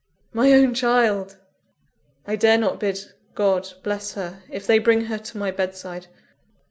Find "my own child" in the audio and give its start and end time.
0.33-1.37